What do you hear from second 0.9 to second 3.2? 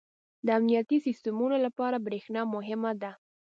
سیسټمونو لپاره برېښنا مهمه ده.